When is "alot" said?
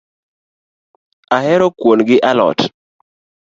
2.29-2.59